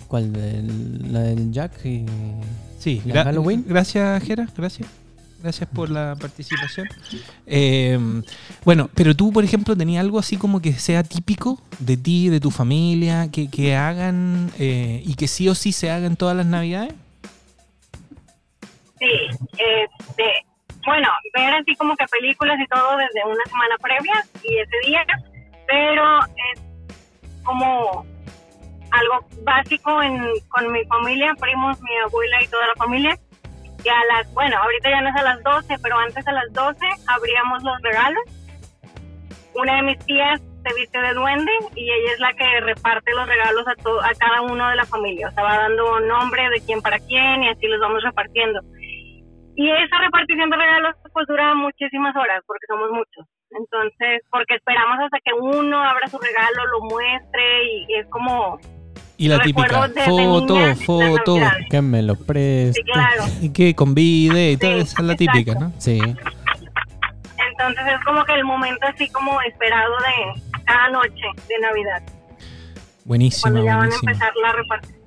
[0.07, 0.33] ¿Cuál?
[0.33, 2.03] Del, la del Jack y.
[2.79, 3.63] Sí, ¿La gra- Halloween?
[3.67, 4.87] Gracias, Jera, gracias.
[5.41, 6.87] Gracias por la participación.
[7.45, 7.97] Eh,
[8.65, 12.41] bueno, pero tú, por ejemplo, tenías algo así como que sea típico de ti, de
[12.41, 16.45] tu familia, que, que hagan eh, y que sí o sí se hagan todas las
[16.45, 16.93] navidades.
[18.99, 19.07] Sí,
[19.53, 20.45] este,
[20.85, 25.05] bueno, ver así como que películas y todo desde una semana previa y ese día,
[25.67, 26.61] pero es
[27.43, 28.05] como
[28.91, 33.19] algo básico en, con mi familia, primos, mi abuela y toda la familia.
[33.83, 36.51] Y a las, bueno, ahorita ya no es a las 12, pero antes a las
[36.53, 38.23] 12 abríamos los regalos.
[39.55, 43.27] Una de mis tías se viste de duende y ella es la que reparte los
[43.27, 45.29] regalos a, to- a cada uno de la familia.
[45.29, 48.59] O sea, va dando nombre de quién para quién y así los vamos repartiendo.
[49.55, 53.25] Y esa repartición de regalos pues dura muchísimas horas porque somos muchos.
[53.51, 58.59] Entonces, porque esperamos hasta que uno abra su regalo, lo muestre y es como...
[59.19, 61.37] Y la típica, foto, niña foto.
[61.69, 62.81] Que me lo preste.
[62.81, 63.25] Sí, claro.
[63.41, 65.33] y que convide y todo, Sí, esa es la exacto.
[65.37, 65.73] típica, ¿no?
[65.77, 65.99] Sí.
[65.99, 72.01] Entonces es como que el momento así como esperado de cada noche de Navidad,
[73.03, 74.98] Buenísima, cuando ya van a empezar la repartición.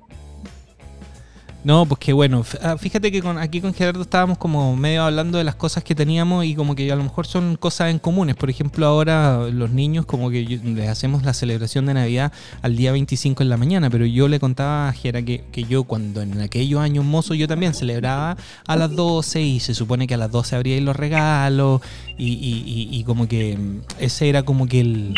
[1.65, 5.37] No, pues que bueno, ah, fíjate que con, aquí con Gerardo estábamos como medio hablando
[5.37, 8.35] de las cosas que teníamos y como que a lo mejor son cosas en comunes.
[8.35, 12.91] Por ejemplo, ahora los niños como que les hacemos la celebración de Navidad al día
[12.91, 16.81] 25 en la mañana, pero yo le contaba a Gera que, yo cuando en aquellos
[16.81, 18.35] años mozos yo también celebraba
[18.67, 21.79] a las 12 y se supone que a las 12 abríais los regalos
[22.17, 25.13] y, y- y- y como que mm, ese era como que el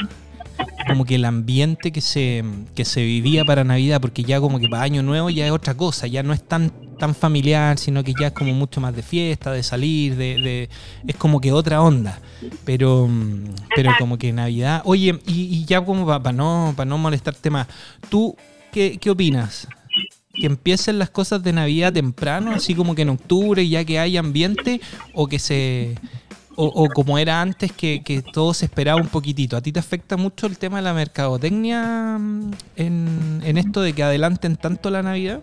[0.87, 2.43] como que el ambiente que se,
[2.75, 5.73] que se vivía para Navidad, porque ya como que para Año Nuevo ya es otra
[5.75, 9.01] cosa, ya no es tan, tan familiar, sino que ya es como mucho más de
[9.03, 10.69] fiesta, de salir, de, de-
[11.07, 12.19] es como que otra onda.
[12.65, 13.09] Pero,
[13.75, 14.81] pero como que Navidad.
[14.85, 17.67] Oye, y, y ya como para no, para no molestarte más,
[18.09, 18.35] ¿tú
[18.71, 19.67] qué, qué opinas?
[20.37, 24.17] que empiecen las cosas de Navidad temprano, así como que en octubre, ya que hay
[24.17, 24.81] ambiente,
[25.13, 25.95] o que se.
[26.57, 29.57] O, como era antes, que, que todo se esperaba un poquitito.
[29.57, 34.03] ¿A ti te afecta mucho el tema de la mercadotecnia mm, en, esto de que
[34.03, 35.41] adelanten tanto la Navidad?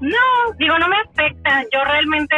[0.00, 1.62] No, digo, no me afecta.
[1.72, 2.36] Yo realmente,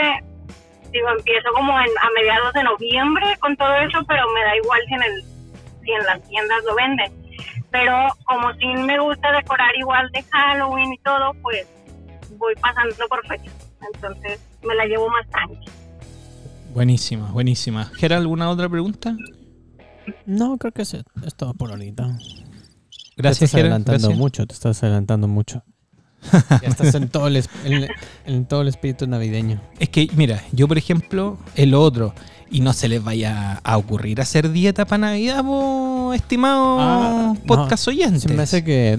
[0.93, 4.81] digo, empiezo como en, a mediados de noviembre con todo eso, pero me da igual
[4.87, 5.23] si en, el,
[5.83, 7.13] si en las tiendas lo venden.
[7.71, 11.67] Pero como sí me gusta decorar igual de Halloween y todo, pues
[12.39, 13.53] voy pasando por fechas.
[13.95, 15.84] Entonces me la llevo más tranqui.
[16.75, 17.87] Buenísima, buenísima.
[17.97, 19.17] ¿Gera alguna otra pregunta?
[20.27, 22.19] No, creo que es, es todo por ahorita.
[23.17, 24.19] Gracias, te estás adelantando gracias.
[24.19, 25.63] mucho, te estás adelantando mucho.
[26.63, 27.89] ya estás en todo el, en,
[28.27, 29.61] en todo el espíritu navideño.
[29.79, 32.15] Es que, mira, yo por ejemplo, el otro,
[32.51, 37.87] y no se les vaya a ocurrir hacer dieta para Navidad, po, estimados Ah, podcast
[37.87, 37.93] no.
[37.93, 38.23] oyentes.
[38.23, 38.99] Se me hace que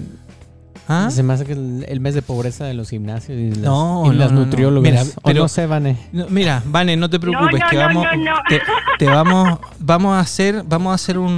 [0.87, 1.09] ¿Ah?
[1.11, 4.03] se me hace que el, el mes de pobreza de los gimnasios y las, No,
[4.05, 4.45] y no, las no, no.
[4.45, 4.91] nutriólogas.
[4.91, 5.97] Mira, O pero- no sé, Vane.
[6.11, 8.31] No, mira, Vane, no te preocupes, no, que no, vamos, no, no.
[8.47, 8.61] Te,
[8.99, 11.31] te vamos, vamos a hacer, vamos a hacer un,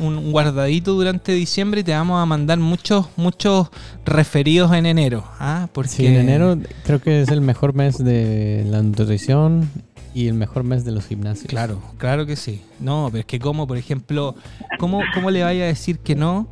[0.00, 3.68] un- un guardadito durante diciembre y te vamos a mandar muchos, muchos
[4.04, 5.68] referidos en enero, ¿ah?
[5.72, 9.68] Porque Sí, en enero creo que es el mejor mes de la nutrición
[10.14, 11.46] y el mejor mes de los gimnasios.
[11.48, 12.62] Claro, claro que sí.
[12.80, 14.34] No, pero es que como, por ejemplo,
[14.78, 16.46] ¿cómo, cómo le vaya a decir que no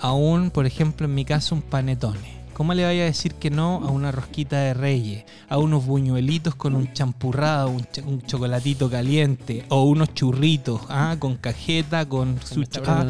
[0.00, 2.40] a un, por ejemplo, en mi caso, un panetone?
[2.54, 5.24] ¿Cómo le vaya a decir que no a una rosquita de reyes?
[5.48, 11.16] A unos buñuelitos con un champurrado, un, ch- un chocolatito caliente, o unos churritos, ¿ah?
[11.18, 12.60] Con cajeta, con su...
[12.86, 13.06] ah,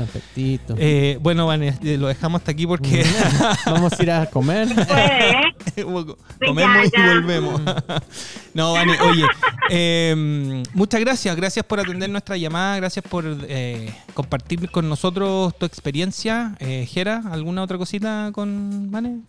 [0.78, 3.04] eh, bueno, Vane, eh, lo dejamos hasta aquí porque
[3.66, 4.68] Vamos a ir a comer.
[4.72, 5.54] Puede, ¿eh?
[6.46, 7.60] comemos y volvemos.
[8.54, 9.24] no, Vane, oye,
[9.68, 15.64] eh, muchas gracias, gracias por atender nuestra llamada, gracias por eh, compartir con nosotros tu
[15.66, 16.54] experiencia.
[16.58, 19.20] Eh, Jera, ¿alguna otra cosita con Vane?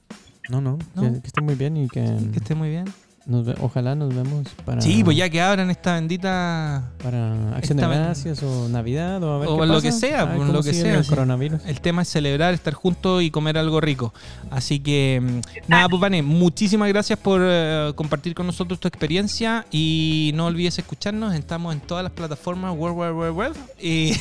[0.50, 1.02] No, no, No.
[1.02, 2.02] Que, que esté muy bien y que
[2.32, 2.86] Que esté muy bien.
[3.26, 6.90] Nos ve- ojalá nos vemos para, Sí, pues ya que abran esta bendita...
[7.04, 9.86] para Acción de Gracias o Navidad o a ver O qué lo pasa.
[9.88, 11.10] que sea, ver lo que sea, el sí.
[11.10, 11.62] coronavirus.
[11.66, 14.14] El tema es celebrar, estar juntos y comer algo rico.
[14.50, 19.66] Así que, mm, nada, pues Vane, muchísimas gracias por eh, compartir con nosotros tu experiencia
[19.72, 21.34] y no olvides escucharnos.
[21.36, 24.14] Estamos en todas las plataformas, web, web, web, web, y,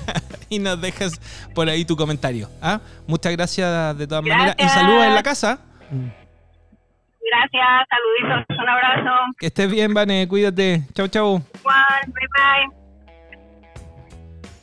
[0.50, 1.20] y nos dejas
[1.54, 2.50] por ahí tu comentario.
[2.60, 2.80] ¿ah?
[3.06, 4.80] Muchas gracias de todas maneras y Gracias.
[4.82, 5.60] saludos en la casa.
[5.90, 6.17] Mm.
[7.30, 9.10] Gracias, saluditos, un abrazo.
[9.38, 10.84] Que estés bien, Vane, cuídate.
[10.94, 11.42] Chau, chau.
[11.62, 12.78] Juan, bye bye.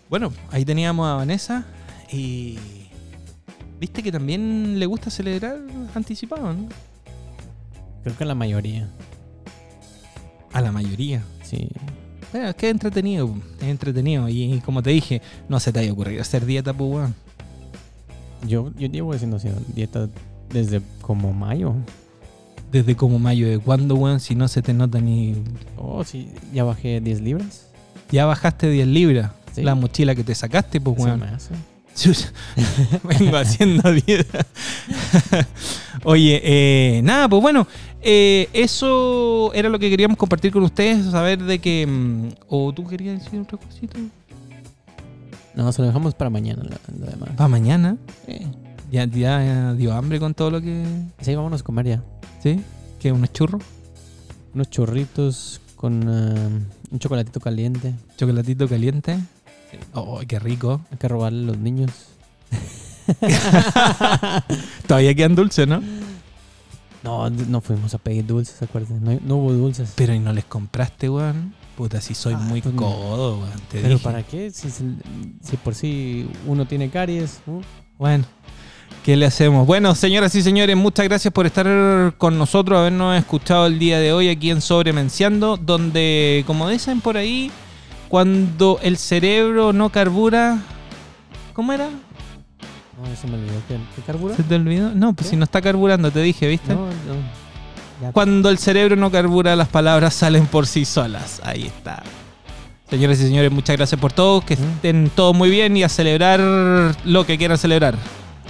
[0.10, 1.66] Bueno, ahí teníamos a Vanessa
[2.12, 2.58] y...
[3.80, 5.58] Viste que también le gusta celebrar
[5.94, 6.70] anticipado, ¿no?
[8.04, 8.88] Creo que la mayoría.
[10.54, 11.24] A la mayoría.
[11.44, 11.70] Sí.
[12.32, 14.30] Bueno, es que es entretenido, es entretenido.
[14.30, 17.16] Y como te dije, no se te haya ocurrido hacer dieta, pues, weón.
[18.48, 19.38] Yo, yo llevo haciendo
[19.74, 20.08] dieta
[20.50, 21.76] desde como mayo.
[22.76, 25.34] Desde como mayo de cuándo, weón, si no se te nota ni.
[25.78, 27.68] Oh, sí, ya bajé 10 libras.
[28.12, 29.32] Ya bajaste 10 libras.
[29.54, 29.64] Sí.
[29.64, 31.24] La mochila que te sacaste, pues, weón.
[33.04, 34.46] Vengo haciendo dieta.
[36.04, 37.66] Oye, eh, nada, pues bueno,
[38.02, 41.88] eh, eso era lo que queríamos compartir con ustedes, saber de que...
[41.88, 43.98] mm, ¿O tú querías decir otra cosita?
[45.54, 47.30] No, se lo dejamos para mañana, lo, demás.
[47.38, 47.96] Para mañana.
[48.28, 48.46] Eh,
[49.04, 50.86] Ya, ya dio hambre con todo lo que...
[51.20, 52.04] Sí, vámonos a comer ya.
[52.42, 52.62] ¿Sí?
[53.00, 53.12] ¿Qué?
[53.12, 53.62] ¿Unos churros?
[54.54, 56.50] Unos churritos con eh,
[56.92, 57.94] un chocolatito caliente.
[58.16, 59.18] ¿Chocolatito caliente?
[59.94, 60.80] Oh, qué rico.
[60.92, 61.92] Hay que robarle a los niños.
[64.88, 65.82] Todavía quedan dulces, ¿no?
[67.04, 68.96] No, no fuimos a pedir dulces, acuérdate.
[69.00, 69.92] No, no hubo dulces.
[69.96, 71.54] Pero ¿y no les compraste, weón?
[71.78, 73.52] Puta, si soy Ah, muy pues, codo, weón.
[73.72, 74.00] ¿Pero dije.
[74.04, 74.50] para qué?
[74.52, 74.98] Si, si-
[75.44, 77.42] si por sí uno tiene caries.
[77.46, 77.62] uh,
[78.00, 78.24] Bueno,
[79.04, 79.68] ¿qué le hacemos?
[79.68, 84.14] Bueno, señoras y señores, muchas gracias por estar con nosotros, habernos escuchado el día de
[84.14, 87.52] hoy aquí en Sobremenciando, donde, como dicen por ahí,
[88.10, 90.60] cuando el cerebro no carbura...
[91.54, 91.90] ¿Cómo era?
[91.90, 93.62] No, eso me olvidó.
[93.68, 94.36] ¿Qué, qué carbura?
[94.36, 94.92] ¿Se te olvidó?
[94.92, 95.32] No, pues ¿Qué?
[95.32, 96.74] si no está carburando, te dije, ¿viste?
[96.74, 98.12] No, no.
[98.12, 101.42] Cuando el cerebro no carbura, las palabras salen por sí solas.
[101.44, 102.04] Ahí está.
[102.90, 104.42] Señoras y señores, muchas gracias por todo.
[104.42, 106.40] Que estén todos muy bien y a celebrar
[107.06, 107.96] lo que quieran celebrar.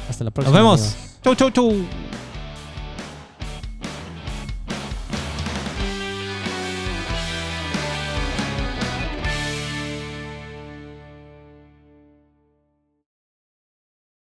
[0.09, 0.57] Hasta la Nos próxima.
[0.57, 0.81] vemos.
[0.81, 0.95] amigos.
[1.23, 1.73] Chau, chau, chau.